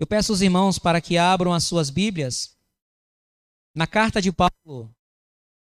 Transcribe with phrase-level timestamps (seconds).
[0.00, 2.58] Eu peço aos irmãos para que abram as suas Bíblias
[3.74, 4.90] na carta de Paulo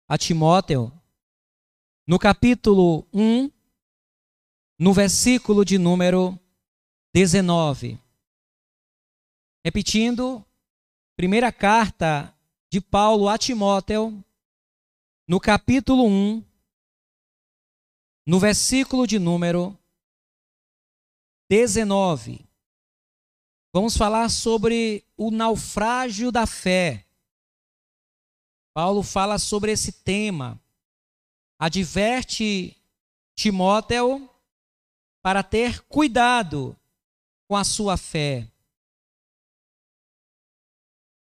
[0.07, 0.93] a Timóteo,
[2.05, 3.51] no capítulo 1,
[4.77, 6.39] no versículo de número
[7.15, 7.99] 19.
[9.65, 10.45] Repetindo,
[11.15, 12.31] primeira carta
[12.69, 14.23] de Paulo a Timóteo,
[15.27, 16.45] no capítulo 1,
[18.27, 19.75] no versículo de número
[21.49, 22.46] 19.
[23.73, 27.05] Vamos falar sobre o naufrágio da fé.
[28.73, 30.61] Paulo fala sobre esse tema.
[31.59, 32.75] Adverte
[33.35, 34.29] Timóteo
[35.21, 36.77] para ter cuidado
[37.47, 38.51] com a sua fé.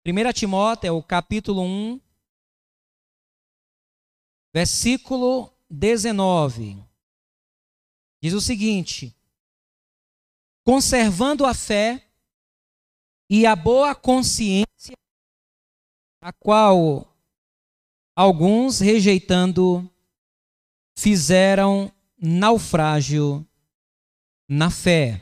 [0.06, 2.02] 1 Timóteo, capítulo 1,
[4.54, 6.84] versículo 19.
[8.22, 9.16] Diz o seguinte:
[10.64, 12.11] Conservando a fé
[13.34, 14.94] e a boa consciência,
[16.22, 17.08] a qual
[18.14, 19.90] alguns rejeitando
[21.00, 23.48] fizeram naufrágio
[24.50, 25.22] na fé.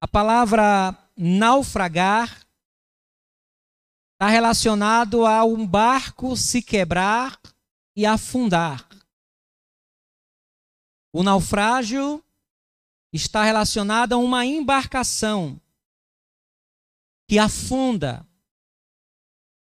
[0.00, 2.46] A palavra naufragar
[4.14, 7.38] está relacionado a um barco se quebrar
[7.94, 8.88] e afundar.
[11.12, 12.24] O naufrágio
[13.12, 15.60] está relacionado a uma embarcação
[17.30, 18.26] que afunda,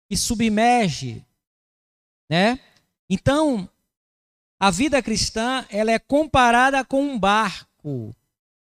[0.08, 1.22] que submerge,
[2.30, 2.58] né?
[3.10, 3.68] Então,
[4.58, 8.16] a vida cristã, ela é comparada com um barco,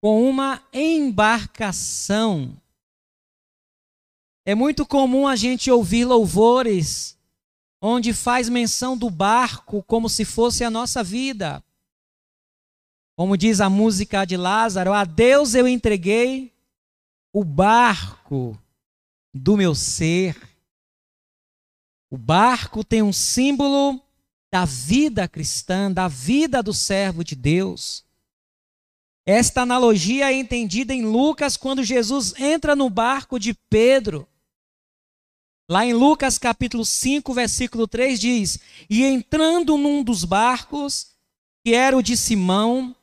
[0.03, 2.61] com uma embarcação.
[4.45, 7.19] É muito comum a gente ouvir louvores
[7.81, 11.65] onde faz menção do barco como se fosse a nossa vida.
[13.17, 16.53] Como diz a música de Lázaro, a Deus eu entreguei
[17.33, 18.60] o barco
[19.33, 20.37] do meu ser.
[22.11, 24.01] O barco tem um símbolo
[24.53, 28.05] da vida cristã, da vida do servo de Deus.
[29.25, 34.27] Esta analogia é entendida em Lucas quando Jesus entra no barco de Pedro.
[35.69, 38.59] Lá em Lucas capítulo 5, versículo 3 diz:
[38.89, 41.13] E entrando num dos barcos,
[41.65, 42.97] que era o de Simão,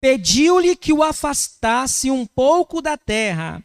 [0.00, 3.62] pediu-lhe que o afastasse um pouco da terra,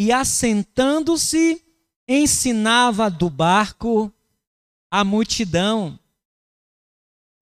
[0.00, 1.62] e assentando-se,
[2.08, 4.10] ensinava do barco
[4.90, 6.00] a multidão.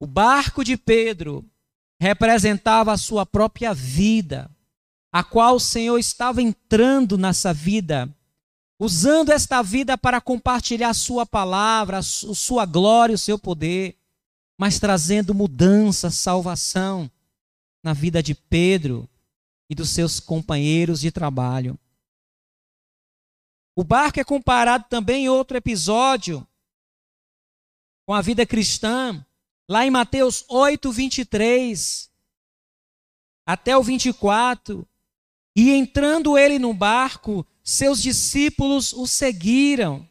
[0.01, 1.49] O barco de Pedro
[2.01, 4.51] representava a sua própria vida,
[5.13, 8.13] a qual o Senhor estava entrando nessa vida,
[8.77, 13.97] usando esta vida para compartilhar sua palavra, sua glória, o seu poder,
[14.59, 17.09] mas trazendo mudança, salvação
[17.85, 19.09] na vida de Pedro
[19.71, 21.79] e dos seus companheiros de trabalho.
[23.79, 26.45] O barco é comparado também em outro episódio
[28.05, 29.25] com a vida cristã,
[29.69, 32.11] lá em Mateus 8, 23
[33.47, 34.85] até o 24.
[35.55, 40.05] E entrando ele no barco, seus discípulos o seguiram.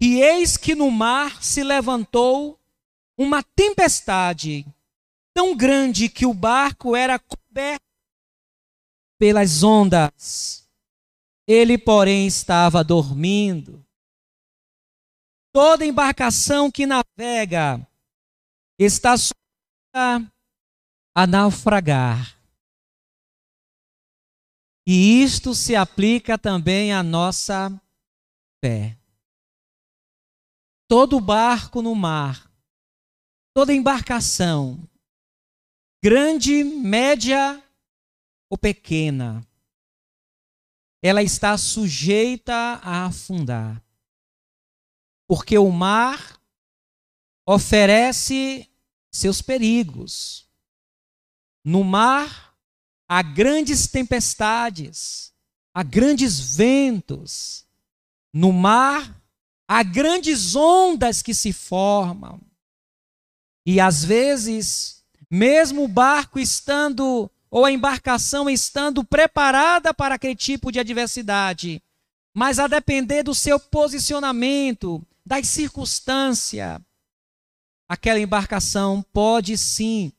[0.00, 2.58] E eis que no mar se levantou
[3.16, 4.66] uma tempestade
[5.32, 7.86] tão grande que o barco era coberto
[9.20, 10.65] pelas ondas.
[11.46, 13.84] Ele, porém, estava dormindo.
[15.52, 17.86] Toda embarcação que navega
[18.78, 20.32] está sujeita
[21.14, 22.36] a naufragar.
[24.86, 27.70] E isto se aplica também à nossa
[28.62, 28.98] fé.
[30.88, 32.48] Todo barco no mar,
[33.52, 34.88] toda embarcação,
[36.04, 37.60] grande, média
[38.48, 39.44] ou pequena,
[41.06, 43.86] ela está sujeita a afundar
[45.26, 46.40] porque o mar
[47.44, 48.68] oferece
[49.10, 50.48] seus perigos.
[51.64, 52.56] No mar
[53.08, 55.34] há grandes tempestades,
[55.74, 57.66] há grandes ventos.
[58.32, 59.20] No mar
[59.66, 62.40] há grandes ondas que se formam.
[63.64, 70.70] E às vezes, mesmo o barco estando ou a embarcação estando preparada para aquele tipo
[70.70, 71.82] de adversidade,
[72.34, 76.80] mas a depender do seu posicionamento, das circunstâncias,
[77.88, 80.12] aquela embarcação pode sim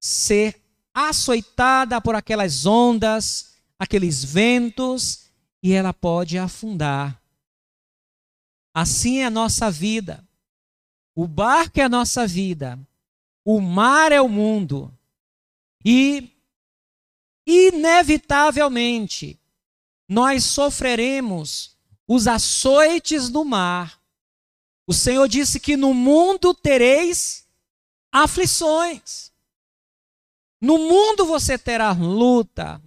[0.00, 0.60] ser
[0.92, 5.26] açoitada por aquelas ondas, aqueles ventos,
[5.62, 7.20] e ela pode afundar.
[8.74, 10.22] Assim é a nossa vida.
[11.14, 12.78] O barco é a nossa vida.
[13.44, 14.92] O mar é o mundo.
[15.84, 16.30] E,
[17.46, 19.38] inevitavelmente,
[20.08, 21.76] nós sofreremos
[22.06, 24.00] os açoites do mar.
[24.86, 27.46] O Senhor disse que no mundo tereis
[28.10, 29.32] aflições.
[30.60, 32.82] No mundo você terá luta.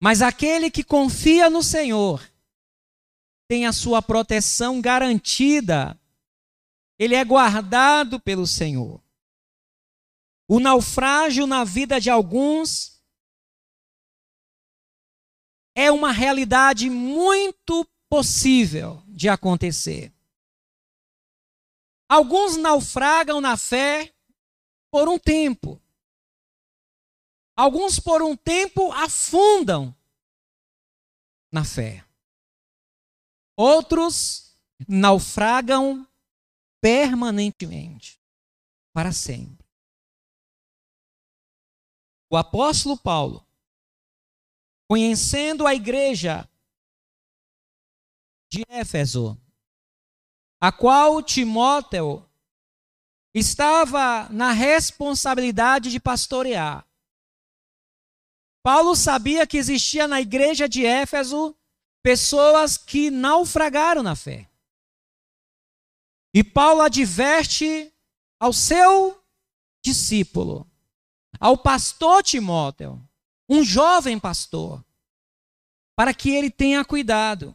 [0.00, 2.22] Mas aquele que confia no Senhor
[3.48, 5.98] tem a sua proteção garantida.
[6.98, 9.01] Ele é guardado pelo Senhor.
[10.54, 13.02] O naufrágio na vida de alguns
[15.74, 20.12] é uma realidade muito possível de acontecer.
[22.06, 24.14] Alguns naufragam na fé
[24.90, 25.80] por um tempo.
[27.56, 29.96] Alguns por um tempo afundam
[31.50, 32.04] na fé.
[33.56, 34.54] Outros
[34.86, 36.06] naufragam
[36.78, 38.20] permanentemente,
[38.92, 39.61] para sempre.
[42.32, 43.46] O apóstolo Paulo
[44.88, 46.48] conhecendo a igreja
[48.50, 49.38] de Éfeso,
[50.58, 52.26] a qual Timóteo
[53.34, 56.86] estava na responsabilidade de pastorear.
[58.62, 61.54] Paulo sabia que existia na igreja de Éfeso
[62.02, 64.50] pessoas que naufragaram na fé.
[66.34, 67.92] E Paulo adverte
[68.40, 69.22] ao seu
[69.84, 70.66] discípulo,
[71.42, 73.04] ao pastor Timóteo,
[73.48, 74.80] um jovem pastor,
[75.96, 77.52] para que ele tenha cuidado.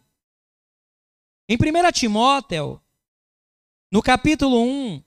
[1.47, 2.81] Em 1 Timóteo,
[3.89, 5.01] no capítulo 1,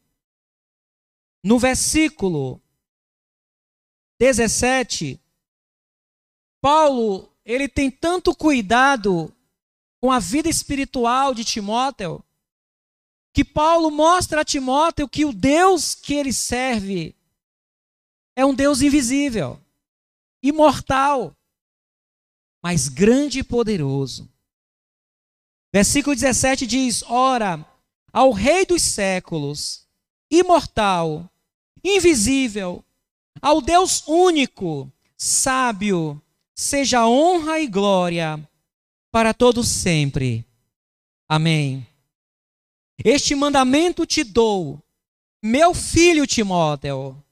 [1.45, 2.59] no versículo
[4.19, 5.21] 17,
[6.59, 9.31] Paulo, ele tem tanto cuidado
[10.01, 12.25] com a vida espiritual de Timóteo,
[13.35, 17.15] que Paulo mostra a Timóteo que o Deus que ele serve
[18.41, 19.61] é um Deus invisível
[20.43, 21.37] imortal,
[22.63, 24.29] mas grande e poderoso.
[25.73, 27.65] Versículo 17 diz: Ora,
[28.13, 29.87] ao Rei dos séculos,
[30.31, 31.31] imortal,
[31.85, 32.85] invisível,
[33.41, 36.21] ao Deus único, sábio,
[36.55, 38.49] seja honra e glória
[39.11, 40.45] para todos sempre.
[41.29, 41.87] Amém.
[43.05, 44.83] Este mandamento te dou,
[45.43, 47.23] meu filho Timóteo,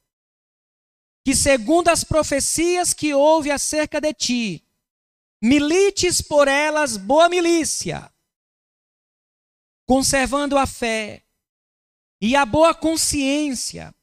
[1.29, 4.65] que, segundo as profecias que houve acerca de ti,
[5.43, 8.11] milites por elas boa milícia,
[9.87, 11.23] conservando a fé
[12.19, 13.95] e a boa consciência,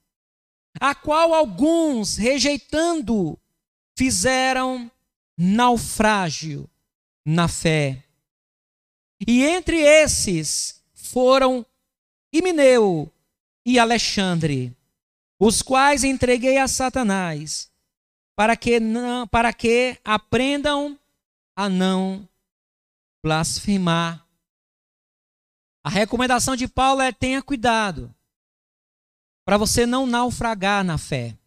[0.79, 3.39] a qual alguns, rejeitando,
[3.97, 4.91] fizeram
[5.35, 6.69] naufrágio
[7.25, 8.03] na fé.
[9.27, 11.65] E entre esses foram
[12.31, 13.11] Imineu
[13.65, 14.74] e Alexandre
[15.45, 17.71] os quais entreguei a Satanás,
[18.35, 20.99] para que, não, para que aprendam
[21.55, 22.27] a não
[23.23, 24.27] blasfemar.
[25.83, 28.13] A recomendação de Paulo é tenha cuidado
[29.45, 31.37] para você não naufragar na fé.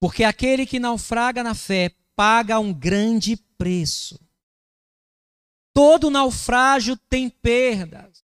[0.00, 4.20] Porque aquele que naufraga na fé paga um grande preço.
[5.74, 8.21] Todo naufrágio tem perdas.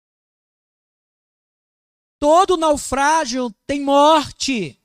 [2.24, 4.82] Todo naufrágio tem morte.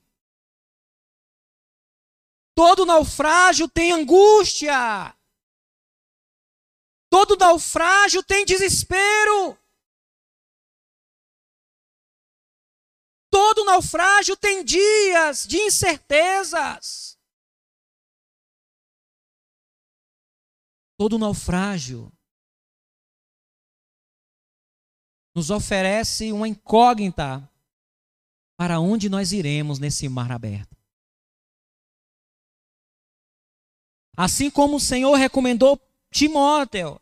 [2.52, 5.16] Todo naufrágio tem angústia.
[7.08, 9.56] Todo naufrágio tem desespero.
[13.30, 17.16] Todo naufrágio tem dias de incertezas.
[20.98, 22.12] Todo naufrágio
[25.38, 27.48] nos oferece uma incógnita
[28.56, 30.76] para onde nós iremos nesse mar aberto.
[34.16, 35.80] Assim como o Senhor recomendou
[36.10, 37.00] Timóteo,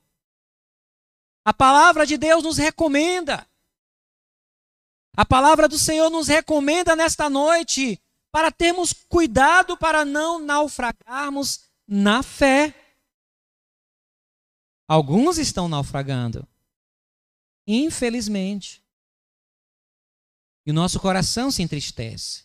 [1.47, 3.49] a palavra de Deus nos recomenda.
[5.17, 7.99] A palavra do Senhor nos recomenda nesta noite
[8.31, 12.75] para termos cuidado para não naufragarmos na fé.
[14.87, 16.47] Alguns estão naufragando.
[17.67, 18.83] Infelizmente.
[20.65, 22.45] E o nosso coração se entristece.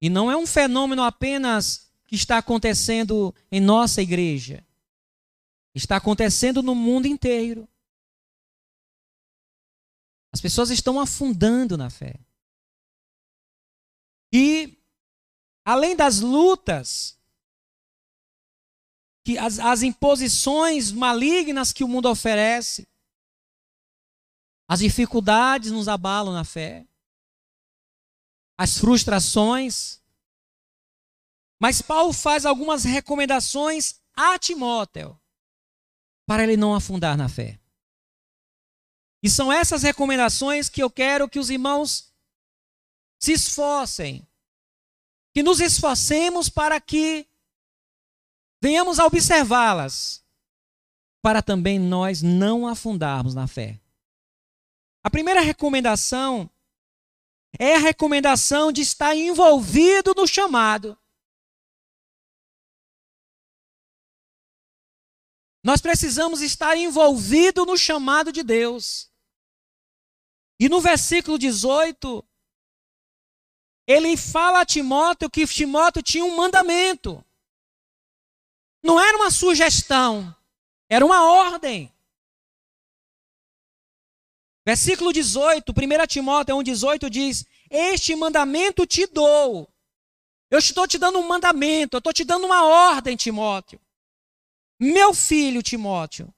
[0.00, 4.64] E não é um fenômeno apenas que está acontecendo em nossa igreja.
[5.74, 7.68] Está acontecendo no mundo inteiro.
[10.32, 12.14] As pessoas estão afundando na fé.
[14.32, 14.76] E,
[15.64, 17.18] além das lutas,
[19.24, 22.86] que as, as imposições malignas que o mundo oferece,
[24.68, 26.86] as dificuldades nos abalam na fé.
[28.56, 30.02] As frustrações.
[31.58, 35.18] Mas Paulo faz algumas recomendações a Timóteo
[36.26, 37.58] para ele não afundar na fé.
[39.22, 42.12] E são essas recomendações que eu quero que os irmãos
[43.18, 44.28] se esforcem,
[45.34, 47.26] que nos esforcemos para que
[48.62, 50.22] venhamos a observá-las,
[51.22, 53.80] para também nós não afundarmos na fé.
[55.08, 56.50] A primeira recomendação
[57.58, 60.98] é a recomendação de estar envolvido no chamado.
[65.64, 69.10] Nós precisamos estar envolvido no chamado de Deus.
[70.60, 72.22] E no versículo 18,
[73.86, 77.24] ele fala a Timóteo que Timóteo tinha um mandamento.
[78.82, 80.36] Não era uma sugestão,
[80.86, 81.90] era uma ordem.
[84.68, 89.66] Versículo 18, 1 Timóteo 1,18 diz: Este mandamento te dou.
[90.50, 93.80] Eu estou te dando um mandamento, eu estou te dando uma ordem, Timóteo.
[94.78, 96.30] Meu filho Timóteo,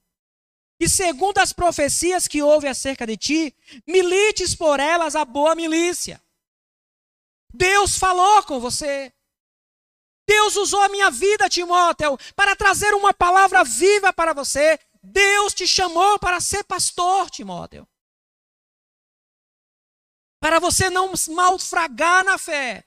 [0.78, 6.22] e segundo as profecias que houve acerca de ti, milites por elas a boa milícia.
[7.52, 9.12] Deus falou com você.
[10.24, 14.78] Deus usou a minha vida, Timóteo, para trazer uma palavra viva para você.
[15.02, 17.89] Deus te chamou para ser pastor, Timóteo.
[20.40, 22.84] Para você não malfragar na fé.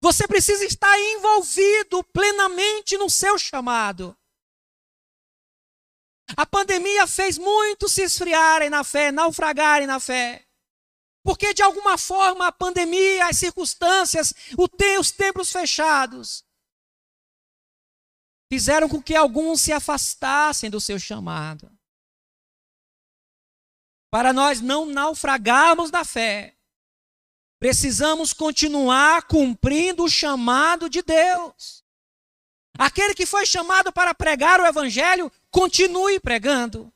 [0.00, 4.16] Você precisa estar envolvido plenamente no seu chamado.
[6.36, 10.46] A pandemia fez muitos se esfriarem na fé, naufragarem na fé.
[11.22, 16.44] Porque de alguma forma a pandemia, as circunstâncias, os templos fechados,
[18.50, 21.70] fizeram com que alguns se afastassem do seu chamado.
[24.10, 26.56] Para nós não naufragarmos da fé,
[27.60, 31.84] Precisamos continuar cumprindo o chamado de Deus.
[32.78, 36.90] Aquele que foi chamado para pregar o Evangelho, continue pregando.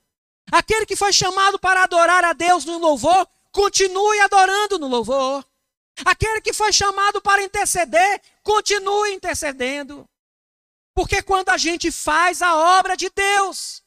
[0.51, 5.45] Aquele que foi chamado para adorar a Deus no louvor, continue adorando no louvor.
[6.03, 10.09] Aquele que foi chamado para interceder, continue intercedendo.
[10.95, 13.84] Porque quando a gente faz a obra de Deus,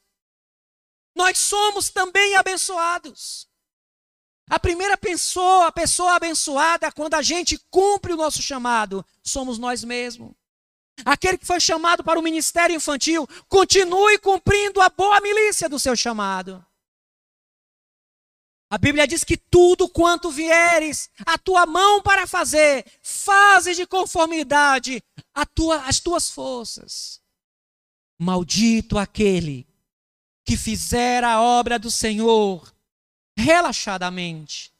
[1.18, 3.48] nós somos também abençoados.
[4.48, 9.82] A primeira pessoa, a pessoa abençoada, quando a gente cumpre o nosso chamado, somos nós
[9.82, 10.32] mesmos.
[11.04, 15.96] Aquele que foi chamado para o ministério infantil, continue cumprindo a boa milícia do seu
[15.96, 16.64] chamado.
[18.70, 25.02] A Bíblia diz que tudo quanto vieres a tua mão para fazer, fazes de conformidade
[25.54, 27.20] tua, as tuas forças.
[28.18, 29.67] Maldito aquele
[30.48, 32.74] que fizer a obra do Senhor
[33.36, 34.72] relaxadamente.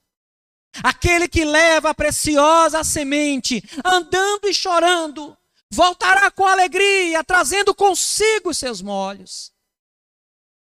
[0.82, 5.36] Aquele que leva a preciosa semente, andando e chorando,
[5.70, 9.52] voltará com alegria, trazendo consigo seus molhos.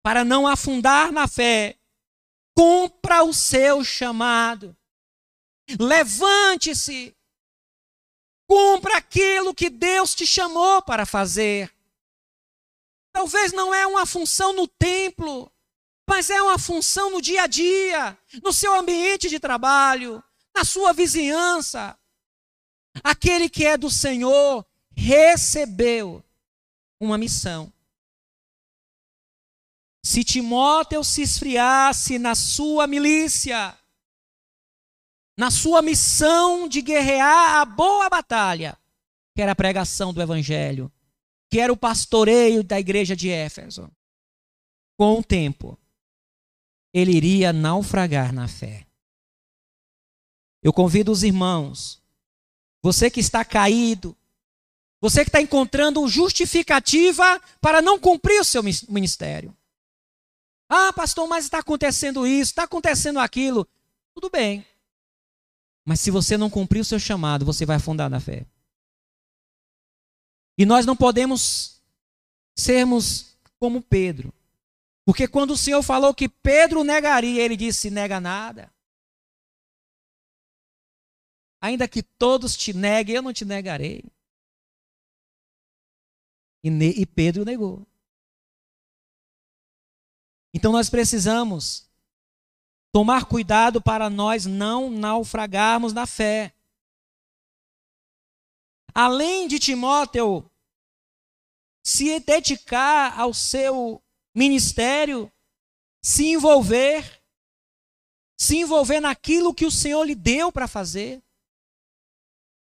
[0.03, 1.77] Para não afundar na fé,
[2.53, 4.75] cumpra o seu chamado.
[5.79, 7.15] Levante-se.
[8.45, 11.73] Cumpra aquilo que Deus te chamou para fazer.
[13.11, 15.51] Talvez não é uma função no templo,
[16.07, 20.23] mas é uma função no dia a dia, no seu ambiente de trabalho,
[20.55, 21.97] na sua vizinhança.
[23.03, 24.65] Aquele que é do Senhor
[24.95, 26.23] recebeu
[26.99, 27.71] uma missão.
[30.03, 33.77] Se Timóteo se esfriasse na sua milícia,
[35.37, 38.77] na sua missão de guerrear a boa batalha,
[39.35, 40.91] que era a pregação do Evangelho,
[41.51, 43.91] que era o pastoreio da igreja de Éfeso,
[44.97, 45.77] com o tempo,
[46.93, 48.87] ele iria naufragar na fé.
[50.63, 52.01] Eu convido os irmãos,
[52.81, 54.15] você que está caído,
[55.01, 59.55] você que está encontrando justificativa para não cumprir o seu ministério.
[60.69, 63.67] Ah, pastor, mas está acontecendo isso, está acontecendo aquilo.
[64.13, 64.65] Tudo bem.
[65.83, 68.45] Mas se você não cumprir o seu chamado, você vai afundar na fé.
[70.61, 71.81] E nós não podemos
[72.55, 74.31] sermos como Pedro.
[75.03, 78.71] Porque quando o Senhor falou que Pedro negaria, ele disse: nega nada.
[81.59, 84.03] Ainda que todos te neguem, eu não te negarei.
[86.63, 87.83] E, e Pedro negou.
[90.53, 91.89] Então nós precisamos
[92.91, 96.53] tomar cuidado para nós não naufragarmos na fé.
[98.93, 100.50] Além de Timóteo
[101.83, 104.01] se dedicar ao seu
[104.35, 105.31] ministério,
[106.03, 107.21] se envolver,
[108.39, 111.21] se envolver naquilo que o Senhor lhe deu para fazer.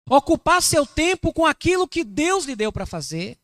[0.08, 3.40] ocupar seu tempo com aquilo que Deus lhe deu para fazer.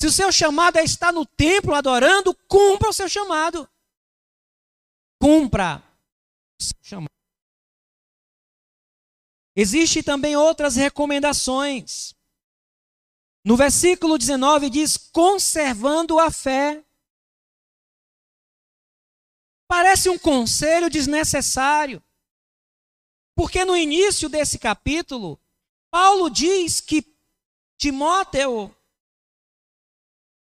[0.00, 3.68] Se o seu chamado é estar no templo adorando, cumpra o seu chamado.
[5.20, 5.82] Cumpra
[6.60, 7.10] o seu chamado.
[9.56, 12.14] Existem também outras recomendações.
[13.44, 16.82] No versículo 19 diz: conservando a fé.
[19.68, 22.02] Parece um conselho desnecessário.
[23.34, 25.38] Porque no início desse capítulo,
[25.90, 27.04] Paulo diz que
[27.76, 28.74] Timóteo,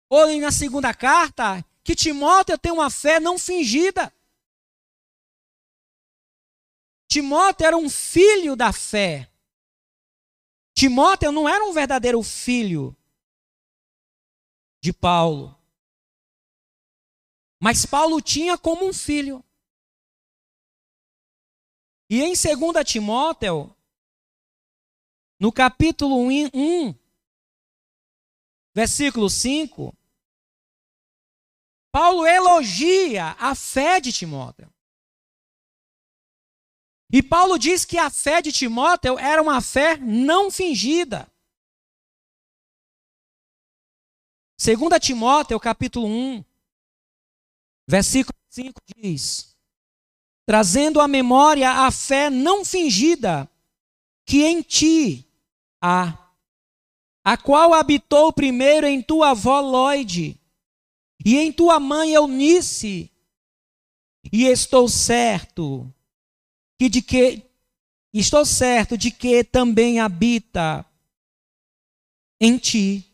[0.09, 4.13] ou na segunda carta, que Timóteo tem uma fé não fingida.
[7.09, 9.31] Timóteo era um filho da fé.
[10.79, 12.97] Timóteo não era um verdadeiro filho
[14.81, 15.61] de Paulo.
[17.61, 19.45] Mas Paulo tinha como um filho.
[22.09, 23.77] E em 2 Timóteo,
[25.41, 26.95] no capítulo 1,
[28.73, 29.93] versículo 5,
[31.91, 34.73] Paulo elogia a fé de Timóteo.
[37.11, 41.31] E Paulo diz que a fé de Timóteo era uma fé não fingida.
[44.61, 46.45] 2 Timóteo, capítulo 1,
[47.89, 49.57] versículo 5 diz:
[50.45, 53.51] Trazendo à memória a fé não fingida
[54.27, 55.27] que em ti
[55.81, 56.31] há,
[57.25, 60.39] a qual habitou primeiro em tua avó Lloyd
[61.25, 63.11] e em tua mãe Eunice,
[64.31, 65.91] e estou certo
[66.79, 67.43] que de que
[68.13, 70.87] estou certo de que também habita
[72.41, 73.05] em ti.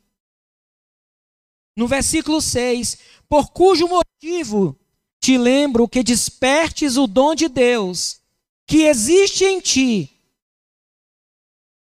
[1.77, 4.79] No versículo 6, por cujo motivo
[5.21, 8.21] te lembro que despertes o dom de Deus
[8.67, 10.11] que existe em ti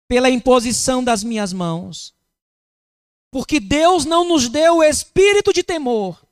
[0.08, 2.16] pela imposição das minhas mãos.
[3.32, 6.26] Porque Deus não nos deu o espírito de temor,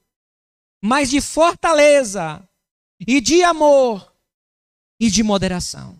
[0.82, 2.48] mas de fortaleza
[3.00, 4.15] e de amor
[5.00, 6.00] e de moderação.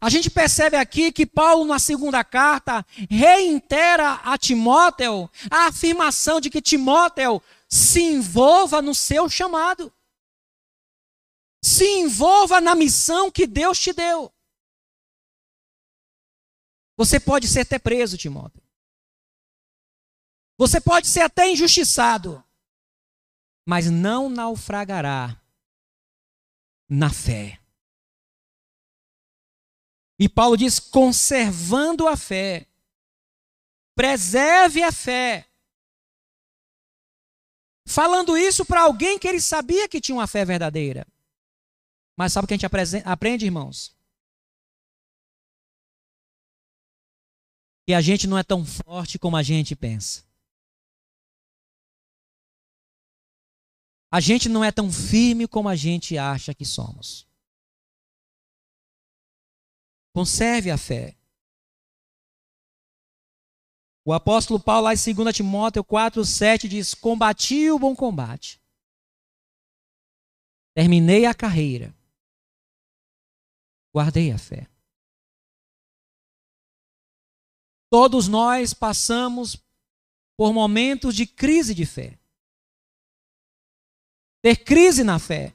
[0.00, 6.50] A gente percebe aqui que Paulo, na segunda carta, reitera a Timóteo a afirmação de
[6.50, 9.92] que Timóteo se envolva no seu chamado.
[11.62, 14.32] Se envolva na missão que Deus te deu.
[16.96, 18.62] Você pode ser até preso, Timóteo.
[20.58, 22.42] Você pode ser até injustiçado,
[23.66, 25.41] mas não naufragará
[26.92, 27.58] na fé.
[30.18, 32.68] E Paulo diz: conservando a fé,
[33.94, 35.48] preserve a fé.
[37.88, 41.06] Falando isso para alguém que ele sabia que tinha uma fé verdadeira.
[42.16, 43.96] Mas sabe o que a gente aprende, irmãos?
[47.86, 50.24] Que a gente não é tão forte como a gente pensa.
[54.14, 57.26] A gente não é tão firme como a gente acha que somos.
[60.14, 61.16] Conserve a fé.
[64.04, 68.60] O apóstolo Paulo, lá em 2 Timóteo 4, 7, diz: Combati o bom combate,
[70.74, 71.94] terminei a carreira,
[73.94, 74.68] guardei a fé.
[77.88, 79.56] Todos nós passamos
[80.36, 82.21] por momentos de crise de fé
[84.42, 85.54] ter crise na fé.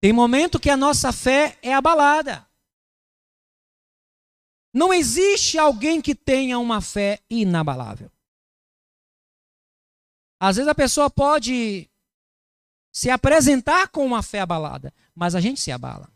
[0.00, 2.48] Tem momento que a nossa fé é abalada.
[4.72, 8.10] Não existe alguém que tenha uma fé inabalável.
[10.38, 11.90] Às vezes a pessoa pode
[12.92, 16.10] se apresentar com uma fé abalada, mas a gente se abala.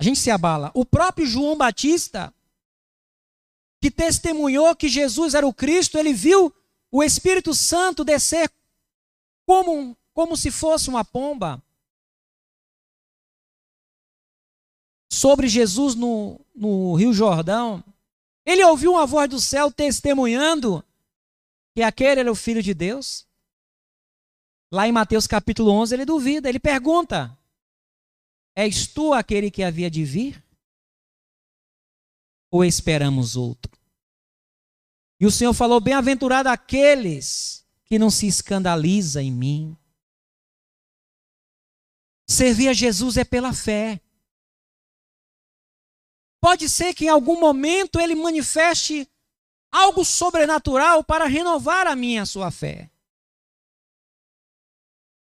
[0.00, 0.70] A gente se abala.
[0.74, 2.32] O próprio João Batista,
[3.82, 6.54] que testemunhou que Jesus era o Cristo, ele viu
[6.94, 8.48] o Espírito Santo descer
[9.44, 11.60] como, como se fosse uma pomba
[15.12, 17.82] sobre Jesus no, no Rio Jordão.
[18.46, 20.84] Ele ouviu uma voz do céu testemunhando
[21.74, 23.26] que aquele era o Filho de Deus.
[24.72, 27.36] Lá em Mateus capítulo 11, ele duvida, ele pergunta:
[28.54, 30.40] És tu aquele que havia de vir?
[32.52, 33.83] Ou esperamos outro?
[35.24, 39.74] E o Senhor falou: Bem-aventurado aqueles que não se escandaliza em mim.
[42.28, 44.02] Servir a Jesus é pela fé.
[46.42, 49.10] Pode ser que em algum momento ele manifeste
[49.72, 52.90] algo sobrenatural para renovar a minha a sua fé.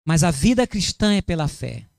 [0.03, 1.89] Mas a vida cristã é pela fé.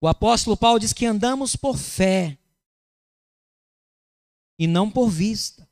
[0.00, 2.36] O apóstolo Paulo diz que andamos por fé
[4.58, 5.68] e não por vista.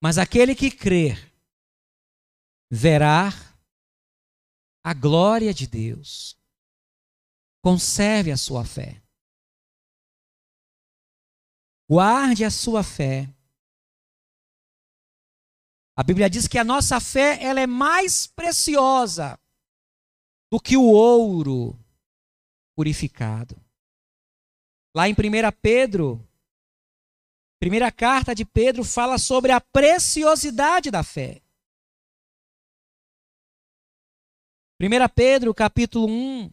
[0.00, 1.32] Mas aquele que crer
[2.70, 3.30] verá
[4.82, 6.38] a glória de Deus.
[7.62, 9.02] Conserve a sua fé.
[11.88, 13.34] Guarde a sua fé.
[15.96, 19.38] A Bíblia diz que a nossa fé ela é mais preciosa
[20.50, 21.78] do que o ouro
[22.74, 23.56] purificado.
[24.94, 25.16] Lá em 1
[25.62, 26.28] Pedro,
[27.64, 31.40] primeira carta de Pedro fala sobre a preciosidade da fé.
[34.78, 36.52] 1 Pedro, capítulo 1.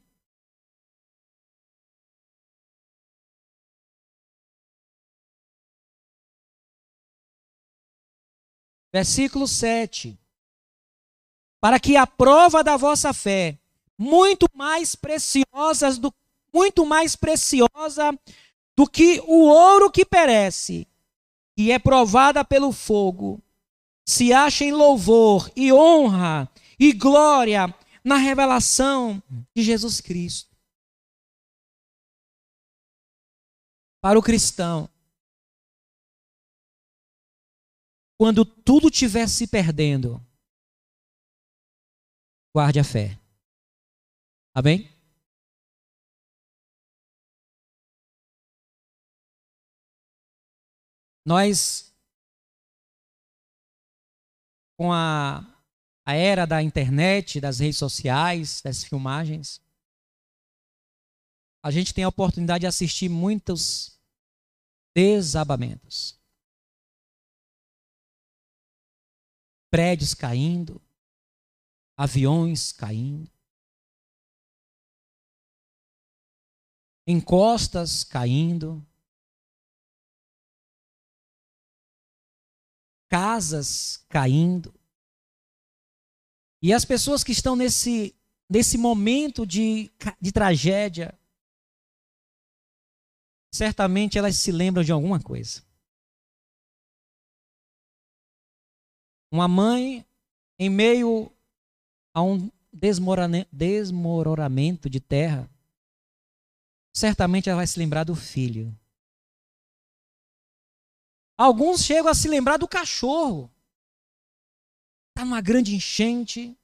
[8.94, 10.18] Versículo 7.
[11.60, 13.60] Para que a prova da vossa fé,
[13.98, 16.14] muito mais preciosas do
[16.54, 18.18] muito mais preciosa
[18.78, 20.88] do que o ouro que perece,
[21.62, 23.40] e é provada pelo fogo,
[24.04, 27.68] se acha em louvor e honra e glória
[28.04, 29.22] na revelação
[29.56, 30.50] de Jesus Cristo.
[34.02, 34.90] Para o cristão,
[38.18, 40.20] quando tudo estiver se perdendo,
[42.52, 43.20] guarde a fé.
[44.56, 44.91] Amém?
[51.26, 51.94] Nós,
[54.78, 55.52] com a
[56.06, 59.62] a era da internet, das redes sociais, das filmagens,
[61.64, 64.00] a gente tem a oportunidade de assistir muitos
[64.96, 66.20] desabamentos.
[69.70, 70.82] Prédios caindo,
[71.96, 73.32] aviões caindo,
[77.08, 78.86] encostas caindo,
[83.12, 84.74] casas caindo.
[86.64, 88.16] E as pessoas que estão nesse,
[88.50, 91.14] nesse momento de, de tragédia,
[93.54, 95.62] certamente elas se lembram de alguma coisa.
[99.30, 100.06] Uma mãe,
[100.58, 101.30] em meio
[102.14, 105.52] a um desmoronamento de terra,
[106.96, 108.74] certamente ela vai se lembrar do filho.
[111.42, 113.52] Alguns chegam a se lembrar do cachorro
[115.10, 116.56] está numa grande enchente,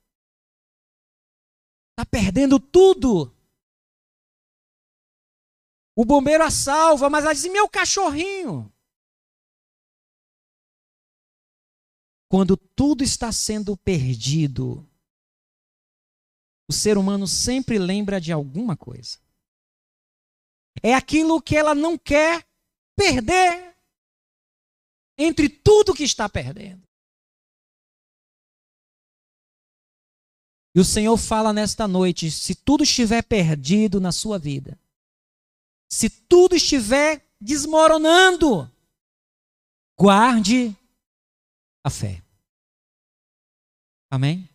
[1.92, 3.36] está perdendo tudo.
[5.96, 8.72] O bombeiro a salva, mas ela diz: meu cachorrinho.
[12.30, 14.88] Quando tudo está sendo perdido,
[16.70, 19.18] o ser humano sempre lembra de alguma coisa.
[20.84, 22.48] É aquilo que ela não quer
[22.96, 23.77] perder
[25.18, 26.88] entre tudo que está perdendo.
[30.76, 34.80] E o Senhor fala nesta noite: se tudo estiver perdido na sua vida,
[35.92, 38.72] se tudo estiver desmoronando,
[39.98, 40.76] guarde
[41.84, 42.24] a fé.
[44.10, 44.48] Amém?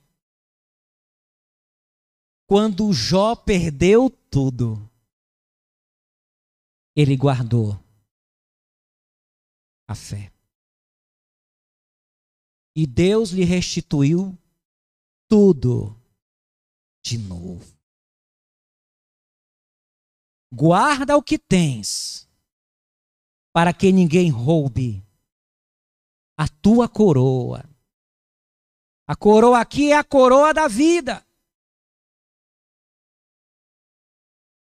[2.47, 4.77] Quando Jó perdeu tudo,
[6.95, 7.73] ele guardou
[9.89, 10.32] a fé.
[12.75, 14.37] E Deus lhe restituiu
[15.29, 15.97] tudo
[17.05, 17.73] de novo.
[20.53, 22.29] Guarda o que tens,
[23.53, 25.03] para que ninguém roube
[26.37, 27.65] a tua coroa.
[29.07, 31.25] A coroa aqui é a coroa da vida.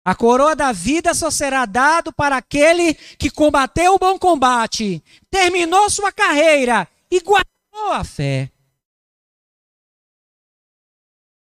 [0.04, 5.90] A coroa da vida só será dado para aquele que combateu o bom combate, terminou
[5.90, 8.52] sua carreira e guardou a fé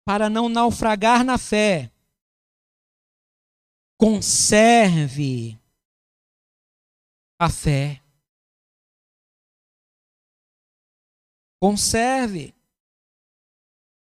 [0.04, 1.90] para não naufragar na fé.
[3.98, 5.58] Conserve
[7.38, 8.02] a fé.
[11.60, 12.54] Conserve.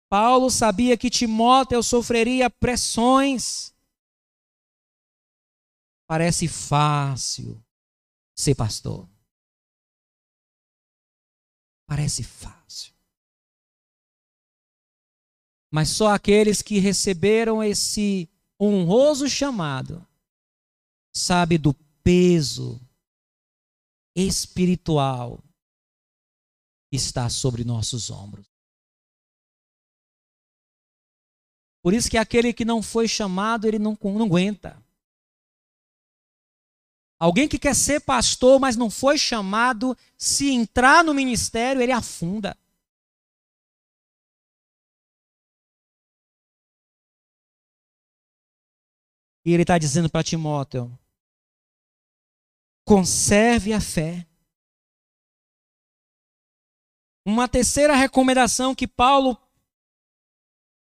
[0.08, 3.74] Paulo sabia que Timóteo sofreria pressões.
[6.06, 7.62] Parece fácil
[8.34, 9.12] ser pastor.
[11.92, 12.52] Parece fácil
[15.72, 18.28] mas só aqueles que receberam esse
[18.61, 20.07] honroso chamado
[21.16, 21.72] sabe do
[22.05, 22.78] peso
[24.14, 25.42] espiritual
[26.90, 28.46] que está sobre nossos ombros.
[31.83, 34.81] Por isso que aquele que não foi chamado, ele não, não aguenta.
[37.22, 42.58] Alguém que quer ser pastor, mas não foi chamado, se entrar no ministério, ele afunda.
[49.44, 50.98] E ele está dizendo para Timóteo:
[52.85, 54.26] conserve a fé.
[57.24, 59.40] Uma terceira recomendação que Paulo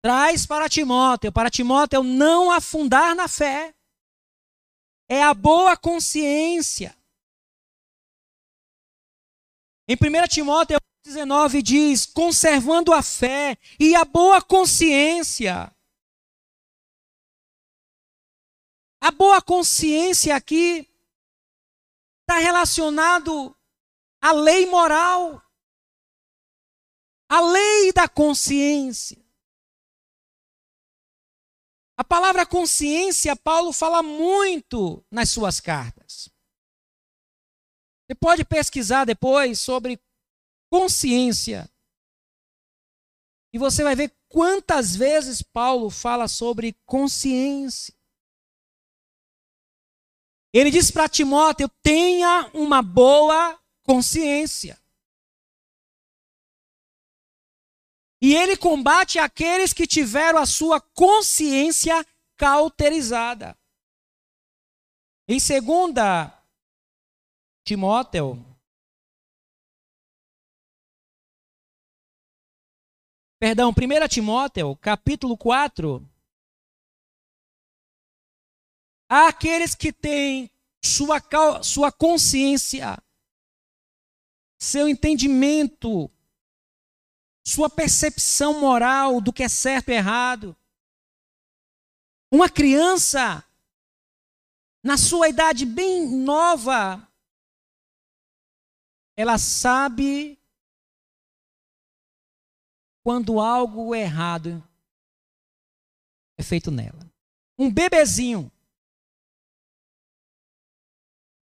[0.02, 3.76] traz para Timóteo, para Timóteo não afundar na fé
[5.10, 6.96] é a boa consciência.
[9.88, 15.76] Em 1 Timóteo 19 diz: conservando a fé e a boa consciência.
[19.02, 20.88] A boa consciência aqui
[22.22, 23.56] está relacionado
[24.22, 25.42] à lei moral,
[27.28, 29.18] à lei da consciência.
[32.00, 36.30] A palavra consciência, Paulo fala muito nas suas cartas.
[38.08, 40.02] Você pode pesquisar depois sobre
[40.72, 41.70] consciência.
[43.54, 47.94] E você vai ver quantas vezes Paulo fala sobre consciência.
[50.54, 54.82] Ele diz para Timóteo: tenha uma boa consciência.
[58.22, 62.06] E ele combate aqueles que tiveram a sua consciência
[62.36, 63.58] cauterizada.
[65.28, 66.36] Em segunda
[67.64, 68.44] Timóteo,
[73.40, 76.06] perdão, 1 Timóteo, capítulo 4,
[79.08, 80.52] há aqueles que têm
[80.84, 81.22] sua,
[81.64, 82.98] sua consciência,
[84.60, 86.12] seu entendimento
[87.46, 90.56] sua percepção moral do que é certo e errado.
[92.32, 93.44] Uma criança,
[94.84, 97.08] na sua idade bem nova,
[99.18, 100.40] ela sabe
[103.04, 104.64] quando algo errado
[106.38, 107.12] é feito nela.
[107.58, 108.52] Um bebezinho.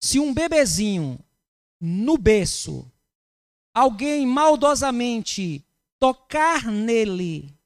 [0.00, 1.22] Se um bebezinho
[1.80, 2.90] no berço,
[3.74, 5.64] alguém maldosamente
[5.98, 7.56] tocar nele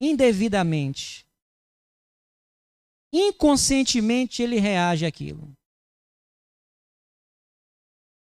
[0.00, 1.26] indevidamente,
[3.12, 5.56] inconscientemente ele reage àquilo.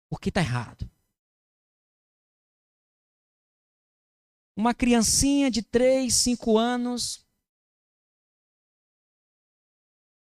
[0.09, 0.89] Porque está errado.
[4.57, 7.25] Uma criancinha de 3, 5 anos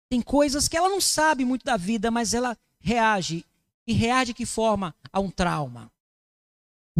[0.09, 3.45] tem coisas que ela não sabe muito da vida, mas ela reage.
[3.87, 4.95] E reage de que forma?
[5.13, 5.91] A um trauma.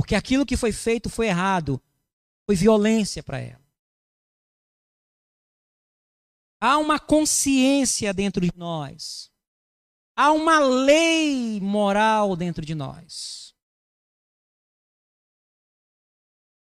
[0.01, 1.79] Porque aquilo que foi feito foi errado,
[2.47, 3.61] foi violência para ela.
[6.59, 9.31] Há uma consciência dentro de nós.
[10.17, 13.55] Há uma lei moral dentro de nós.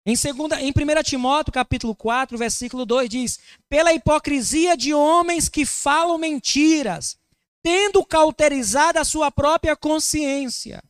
[0.05, 5.65] Em, segunda, em 1 Timóteo, capítulo 4, versículo 2 diz: "Pela hipocrisia de homens que
[5.65, 7.19] falam mentiras,
[7.61, 10.81] tendo cauterizado a sua própria consciência,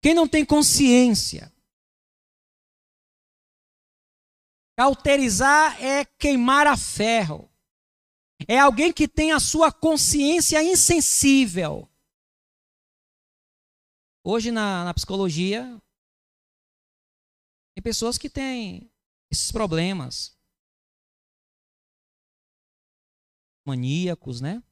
[0.00, 1.52] Quem não tem consciência?
[4.76, 7.50] Cauterizar é queimar a ferro.
[8.46, 11.88] É alguém que tem a sua consciência insensível.
[14.24, 15.64] Hoje na, na psicologia,
[17.74, 18.88] tem pessoas que têm
[19.32, 20.38] esses problemas.
[23.66, 24.62] Maníacos, né?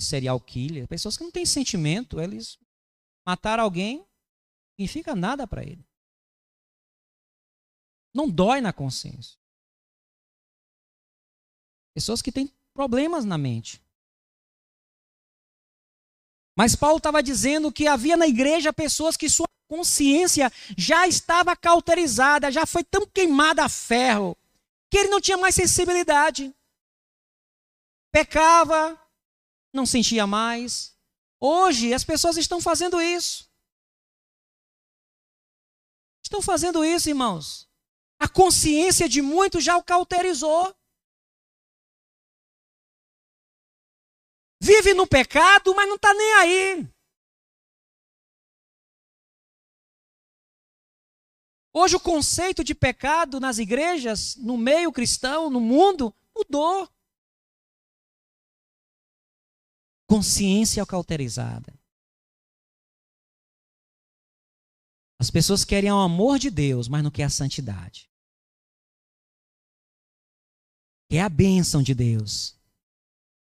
[0.00, 0.86] Serial killer.
[0.86, 2.58] Pessoas que não têm sentimento, eles
[3.26, 4.06] Matar alguém
[4.72, 5.84] significa nada para ele.
[8.14, 9.36] Não dói na consciência.
[11.92, 13.82] Pessoas que têm problemas na mente.
[16.56, 22.50] Mas Paulo estava dizendo que havia na igreja pessoas que sua consciência já estava cauterizada,
[22.50, 24.36] já foi tão queimada a ferro,
[24.90, 26.54] que ele não tinha mais sensibilidade.
[28.10, 28.98] Pecava,
[29.74, 30.95] não sentia mais,
[31.40, 33.50] Hoje as pessoas estão fazendo isso.
[36.24, 37.68] Estão fazendo isso, irmãos.
[38.18, 40.74] A consciência de muitos já o cauterizou.
[44.60, 46.96] Vive no pecado, mas não está nem aí.
[51.72, 56.90] Hoje o conceito de pecado nas igrejas, no meio cristão, no mundo, mudou.
[60.06, 61.72] Consciência cauterizada.
[65.18, 68.10] As pessoas querem o amor de Deus, mas não quer a santidade.
[71.08, 72.58] Quer a bênção de Deus,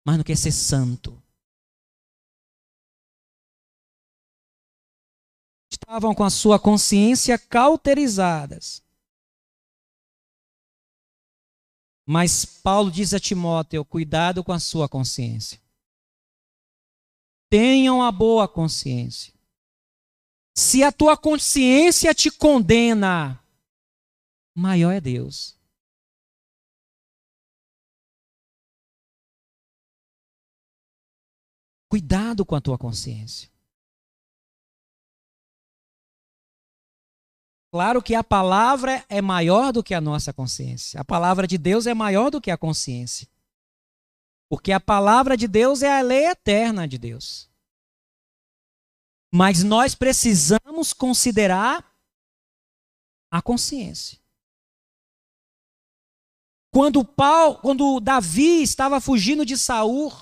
[0.04, 1.20] mas não quer ser santo.
[5.70, 8.82] Estavam com a sua consciência cauterizadas.
[12.06, 15.60] Mas Paulo diz a Timóteo: cuidado com a sua consciência.
[17.50, 19.34] Tenham a boa consciência.
[20.56, 23.44] Se a tua consciência te condena,
[24.54, 25.58] maior é Deus.
[31.88, 33.50] Cuidado com a tua consciência.
[37.72, 41.00] Claro que a palavra é maior do que a nossa consciência.
[41.00, 43.28] A palavra de Deus é maior do que a consciência.
[44.50, 47.48] Porque a palavra de Deus é a lei eterna de Deus.
[49.32, 51.88] Mas nós precisamos considerar
[53.30, 54.18] a consciência.
[56.72, 60.12] Quando Paulo, quando Davi estava fugindo de Saul,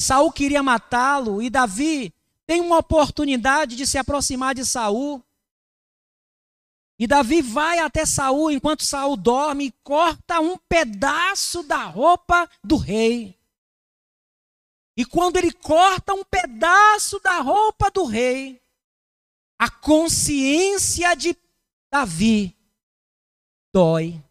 [0.00, 2.14] Saul queria matá-lo e Davi
[2.46, 5.24] tem uma oportunidade de se aproximar de Saul.
[6.98, 12.76] E Davi vai até Saul enquanto Saul dorme e corta um pedaço da roupa do
[12.76, 13.38] rei.
[14.96, 18.62] E quando ele corta um pedaço da roupa do rei,
[19.58, 21.36] a consciência de
[21.90, 22.56] Davi
[23.72, 24.22] dói.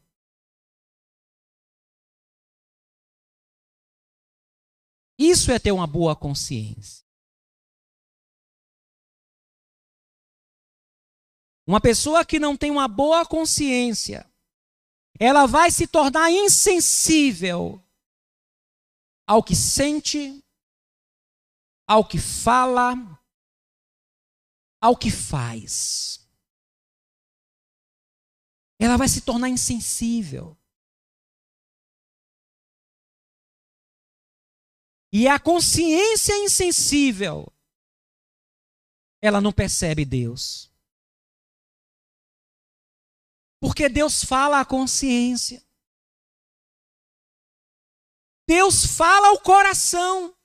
[5.18, 7.06] Isso é ter uma boa consciência.
[11.66, 14.30] Uma pessoa que não tem uma boa consciência,
[15.20, 17.84] ela vai se tornar insensível
[19.28, 20.44] ao que sente,
[21.88, 22.94] ao que fala,
[24.82, 26.28] ao que faz.
[28.80, 30.58] Ela vai se tornar insensível.
[35.14, 37.52] E a consciência insensível,
[39.22, 40.71] ela não percebe Deus.
[43.62, 45.64] Porque Deus fala a consciência.
[48.48, 50.36] Deus fala ao coração.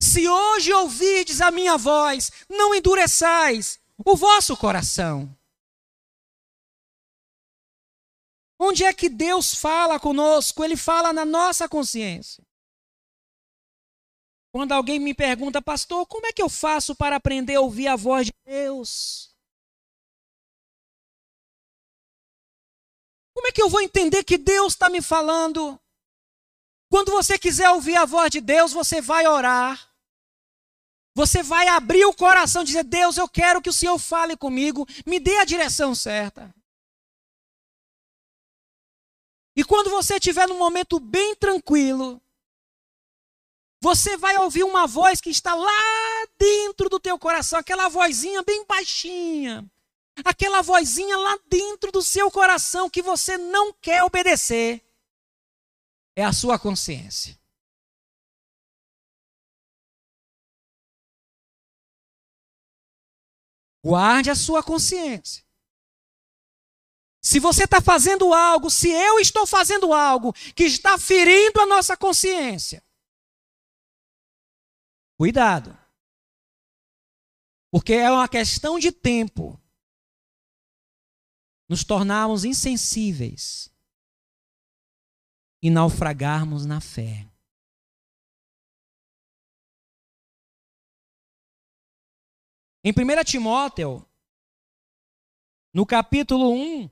[0.00, 5.36] Se hoje ouvides a minha voz, não endureçais o vosso coração.
[8.58, 10.64] Onde é que Deus fala conosco?
[10.64, 12.42] Ele fala na nossa consciência.
[14.52, 17.96] Quando alguém me pergunta, pastor, como é que eu faço para aprender a ouvir a
[17.96, 19.33] voz de Deus?
[23.34, 25.78] Como é que eu vou entender que Deus está me falando?
[26.88, 29.92] Quando você quiser ouvir a voz de Deus, você vai orar.
[31.16, 34.86] Você vai abrir o coração e dizer: Deus, eu quero que o Senhor fale comigo,
[35.04, 36.54] me dê a direção certa.
[39.56, 42.20] E quando você estiver num momento bem tranquilo,
[43.80, 48.64] você vai ouvir uma voz que está lá dentro do teu coração, aquela vozinha bem
[48.66, 49.70] baixinha,
[50.22, 54.84] aquela vozinha lá dentro do seu coração que você não quer obedecer.
[56.14, 57.38] É a sua consciência.
[63.84, 65.44] Guarde a sua consciência.
[67.20, 71.96] Se você está fazendo algo, se eu estou fazendo algo que está ferindo a nossa
[71.96, 72.84] consciência,
[75.16, 75.76] cuidado.
[77.70, 79.60] Porque é uma questão de tempo
[81.68, 83.72] nos tornarmos insensíveis
[85.62, 87.28] e naufragarmos na fé.
[92.84, 94.06] Em 1 Timóteo,
[95.72, 96.90] no capítulo 1,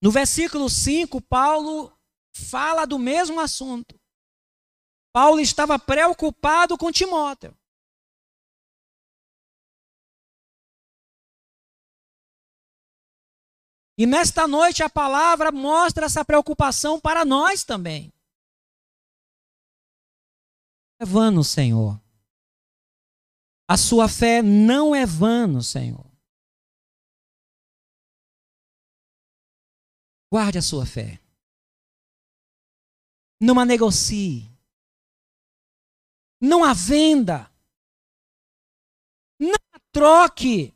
[0.00, 1.96] no versículo 5, Paulo
[2.32, 4.00] fala do mesmo assunto.
[5.12, 7.56] Paulo estava preocupado com Timóteo.
[14.02, 18.12] E nesta noite a palavra mostra essa preocupação para nós também.
[20.98, 22.02] É vano, Senhor.
[23.68, 26.04] A sua fé não é vano, Senhor.
[30.32, 31.22] Guarde a sua fé.
[33.40, 34.50] Não a negocie.
[36.40, 37.48] Não a venda.
[39.38, 40.74] Não a troque.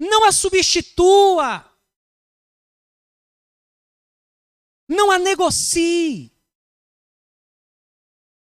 [0.00, 1.70] Não a substitua.
[4.88, 6.34] Não a negocie.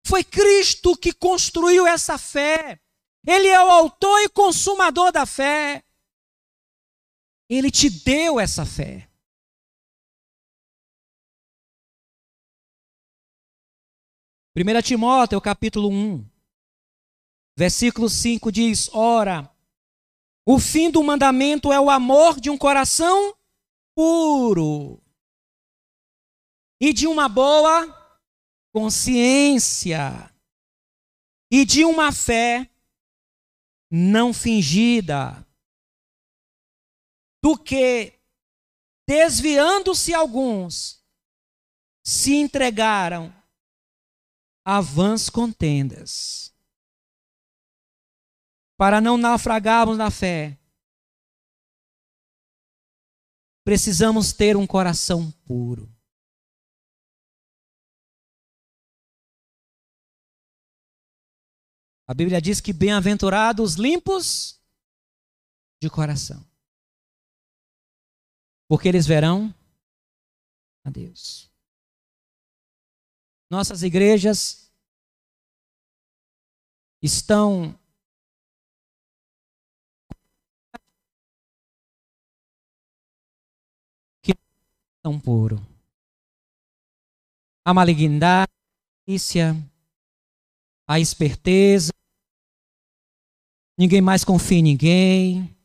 [0.06, 2.78] Foi Cristo que construiu essa fé.
[3.26, 5.82] Ele é o autor e consumador da fé.
[7.48, 9.10] Ele te deu essa fé.
[14.52, 16.30] Primeira Timóteo, capítulo 1,
[17.56, 19.54] versículo 5 diz: Ora,
[20.46, 23.36] o fim do mandamento é o amor de um coração
[23.94, 25.02] puro
[26.80, 27.92] e de uma boa
[28.72, 30.32] consciência
[31.50, 32.70] e de uma fé
[33.90, 35.46] não fingida,
[37.42, 38.18] do que,
[39.08, 41.02] desviando-se alguns,
[42.04, 43.34] se entregaram
[44.64, 46.45] a vãs contendas.
[48.76, 50.58] Para não naufragarmos na fé,
[53.64, 55.90] precisamos ter um coração puro.
[62.06, 64.60] A Bíblia diz que bem-aventurados limpos
[65.82, 66.46] de coração,
[68.68, 69.52] porque eles verão
[70.84, 71.50] a Deus.
[73.50, 74.72] Nossas igrejas
[77.02, 77.76] estão
[85.06, 85.64] tão puro.
[87.64, 88.50] A malignidade,
[90.84, 91.92] a esperteza,
[93.78, 95.56] ninguém mais confia em ninguém,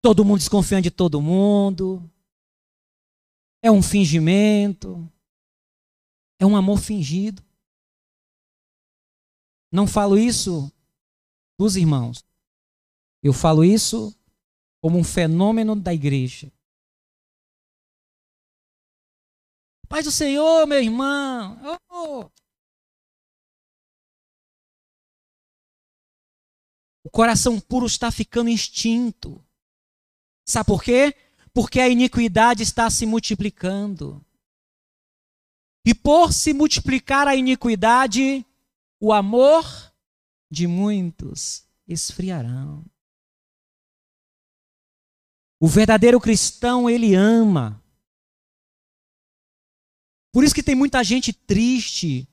[0.00, 2.10] todo mundo desconfiando de todo mundo,
[3.62, 5.06] é um fingimento,
[6.40, 7.42] é um amor fingido.
[9.70, 10.72] Não falo isso
[11.58, 12.24] dos irmãos,
[13.22, 14.18] eu falo isso
[14.80, 16.50] como um fenômeno da igreja.
[19.92, 21.60] Paz do Senhor, meu irmão.
[21.90, 22.30] Oh,
[27.04, 29.44] O coração puro está ficando extinto.
[30.48, 31.14] Sabe por quê?
[31.52, 34.24] Porque a iniquidade está se multiplicando.
[35.84, 38.46] E por se multiplicar a iniquidade,
[38.98, 39.92] o amor
[40.50, 42.82] de muitos esfriarão.
[45.60, 47.81] O verdadeiro cristão, ele ama.
[50.32, 52.26] Por isso que tem muita gente triste,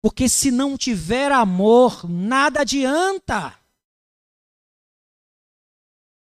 [0.00, 3.56] porque se não tiver amor, nada adianta.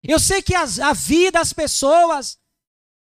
[0.03, 2.38] Eu sei que as, a vida das pessoas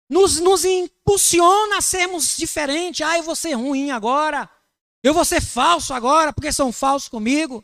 [0.10, 3.05] nos, nos impulsiona a sermos diferentes.
[3.05, 4.49] Ah, eu vou ser ruim agora.
[5.03, 7.64] Eu vou ser falso agora, porque são falsos comigo.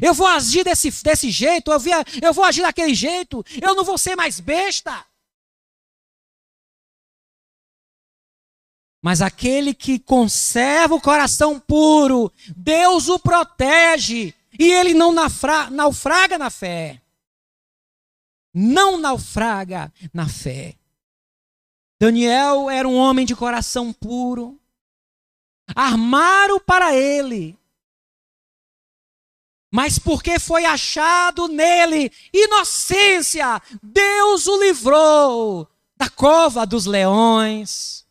[0.00, 3.84] Eu vou agir desse, desse jeito, eu, via, eu vou agir daquele jeito, eu não
[3.84, 5.04] vou ser mais besta.
[9.02, 16.48] Mas aquele que conserva o coração puro, Deus o protege e ele não naufraga na
[16.48, 17.02] fé
[18.52, 20.76] não naufraga na fé.
[22.00, 24.60] Daniel era um homem de coração puro.
[25.74, 27.58] Armaram para ele.
[29.70, 38.01] Mas porque foi achado nele inocência, Deus o livrou da cova dos leões.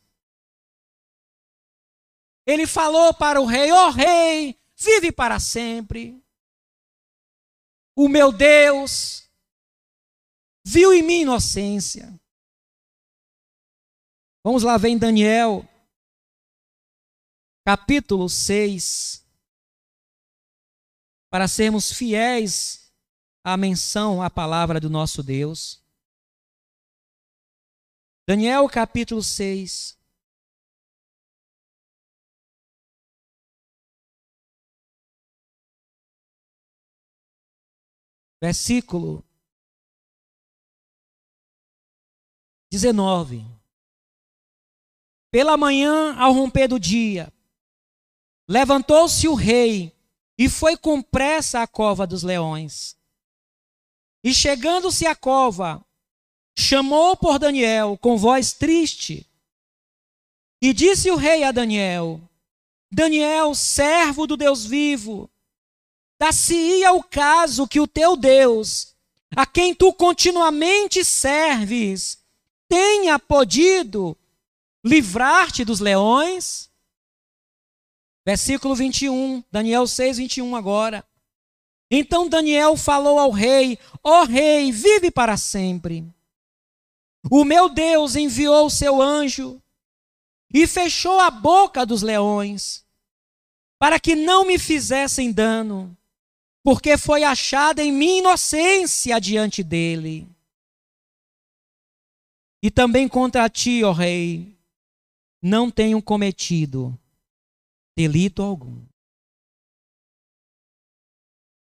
[2.46, 6.22] Ele falou para o rei: Ó oh, rei, vive para sempre.
[7.96, 9.30] O meu Deus
[10.64, 12.18] viu em mim inocência.
[14.44, 15.68] Vamos lá ver em Daniel,
[17.64, 19.24] capítulo 6,
[21.30, 22.92] para sermos fiéis
[23.44, 25.80] à menção, à palavra do nosso Deus.
[28.26, 29.96] Daniel, capítulo 6.
[38.42, 39.24] Versículo
[42.72, 43.46] 19.
[45.30, 47.32] Pela manhã, ao romper do dia,
[48.48, 49.96] levantou-se o rei
[50.36, 52.98] e foi com pressa à cova dos leões.
[54.24, 55.80] E chegando-se à cova,
[56.58, 59.24] chamou por Daniel com voz triste.
[60.60, 62.20] E disse o rei a Daniel:
[62.90, 65.30] Daniel, servo do Deus vivo,
[66.22, 68.94] dá-se-ia o caso que o teu Deus,
[69.34, 72.16] a quem tu continuamente serves,
[72.68, 74.16] tenha podido
[74.84, 76.70] livrar-te dos leões.
[78.24, 81.04] Versículo 21, Daniel 6, 21 agora.
[81.90, 86.06] Então Daniel falou ao rei: Ó oh, rei, vive para sempre.
[87.28, 89.60] O meu Deus enviou o seu anjo
[90.54, 92.86] e fechou a boca dos leões
[93.76, 95.98] para que não me fizessem dano,
[96.62, 100.28] porque foi achada em mim inocência diante dele.
[102.62, 104.56] E também contra ti, ó rei,
[105.42, 106.96] não tenho cometido
[107.96, 108.80] delito algum.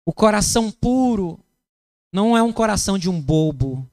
[0.05, 1.38] O coração puro
[2.12, 3.88] não é um coração de um bobo,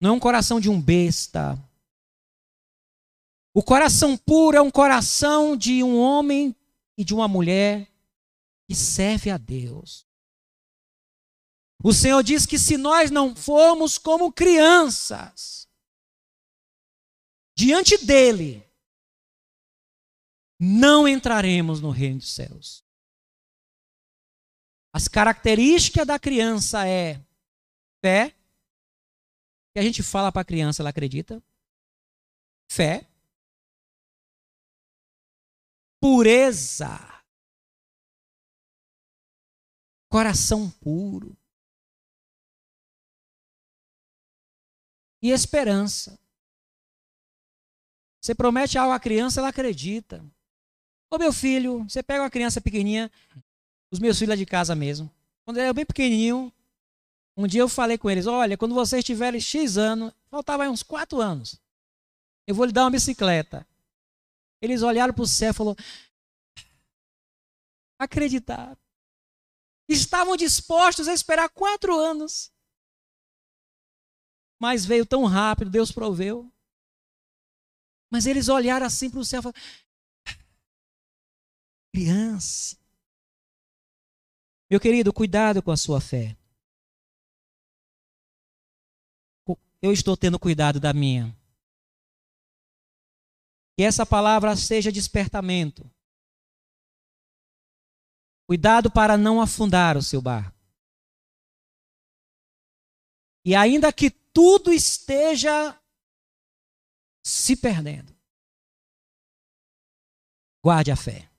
[0.00, 1.56] não é um coração de um besta.
[3.54, 6.54] O coração puro é um coração de um homem
[6.96, 7.87] e de uma mulher
[8.68, 10.06] que serve a Deus.
[11.82, 15.66] O Senhor diz que se nós não formos como crianças,
[17.56, 18.62] diante dele,
[20.60, 22.84] não entraremos no reino dos céus.
[24.92, 27.24] As características da criança é
[28.04, 28.36] fé,
[29.72, 31.42] que a gente fala para a criança, ela acredita.
[32.70, 33.08] Fé.
[36.00, 37.17] Pureza
[40.08, 41.36] coração puro
[45.22, 46.18] e esperança.
[48.20, 50.24] Você promete algo à criança, ela acredita.
[51.10, 53.10] Ô meu filho, você pega uma criança pequenininha,
[53.90, 55.10] os meus filhos lá de casa mesmo.
[55.44, 56.52] Quando ele era bem pequenininho,
[57.36, 61.20] um dia eu falei com eles: olha, quando vocês tiverem X anos, faltava uns 4
[61.20, 61.60] anos,
[62.46, 63.66] eu vou lhe dar uma bicicleta.
[64.60, 65.76] Eles olharam para o céu e falaram:
[67.98, 68.76] acreditaram
[69.88, 72.52] estavam dispostos a esperar quatro anos.
[74.60, 76.52] Mas veio tão rápido, Deus proveu.
[78.10, 79.62] Mas eles olharam assim para o céu e falaram:
[81.92, 82.76] criança.
[84.70, 86.36] Meu querido, cuidado com a sua fé.
[89.80, 91.34] Eu estou tendo cuidado da minha.
[93.76, 95.88] Que essa palavra seja despertamento.
[98.48, 100.56] Cuidado para não afundar o seu barco.
[103.44, 105.78] E ainda que tudo esteja
[107.22, 108.16] se perdendo,
[110.64, 111.30] guarde a fé.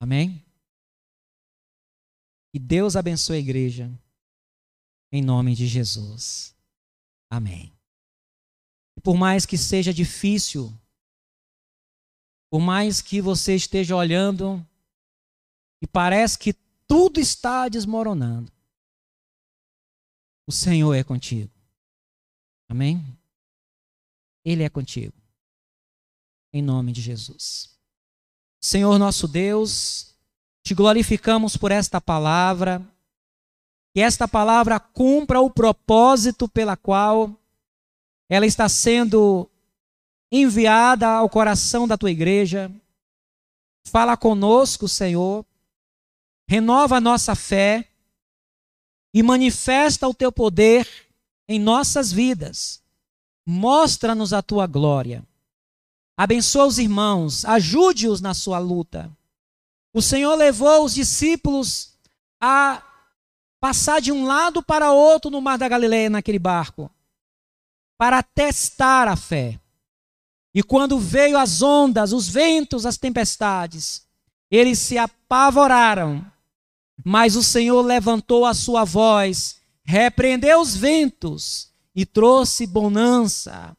[0.00, 0.42] Amém?
[2.54, 3.90] E Deus abençoe a igreja.
[5.12, 6.56] Em nome de Jesus.
[7.30, 7.70] Amém.
[8.96, 10.72] E por mais que seja difícil,
[12.50, 14.66] por mais que você esteja olhando
[15.80, 16.54] e parece que
[16.86, 18.50] tudo está desmoronando,
[20.46, 21.50] o Senhor é contigo.
[22.68, 23.04] Amém?
[24.44, 25.14] Ele é contigo.
[26.52, 27.76] Em nome de Jesus.
[28.60, 30.14] Senhor nosso Deus,
[30.62, 32.80] te glorificamos por esta palavra.
[33.92, 37.34] Que esta palavra cumpra o propósito pela qual
[38.28, 39.50] ela está sendo
[40.30, 42.70] enviada ao coração da tua igreja.
[43.86, 45.44] Fala conosco, Senhor
[46.48, 47.88] renova a nossa fé
[49.12, 50.88] e manifesta o teu poder
[51.48, 52.82] em nossas vidas.
[53.44, 55.24] Mostra-nos a tua glória.
[56.16, 59.10] Abençoa os irmãos, ajude-os na sua luta.
[59.92, 61.94] O Senhor levou os discípulos
[62.40, 62.82] a
[63.60, 66.90] passar de um lado para outro no mar da Galileia naquele barco,
[67.98, 69.58] para testar a fé.
[70.54, 74.06] E quando veio as ondas, os ventos, as tempestades,
[74.50, 76.24] eles se apavoraram
[77.04, 83.76] mas o Senhor levantou a sua voz, repreendeu os ventos e trouxe bonança.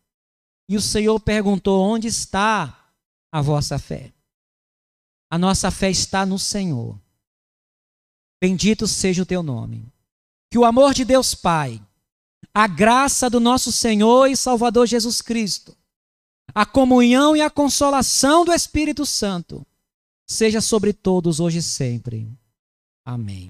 [0.69, 2.91] E o Senhor perguntou: Onde está
[3.31, 4.13] a vossa fé?
[5.29, 6.99] A nossa fé está no Senhor.
[8.41, 9.91] Bendito seja o teu nome.
[10.49, 11.81] Que o amor de Deus Pai,
[12.53, 15.75] a graça do nosso Senhor e Salvador Jesus Cristo,
[16.55, 19.65] a comunhão e a consolação do Espírito Santo
[20.25, 22.31] seja sobre todos hoje e sempre.
[23.07, 23.45] Amém.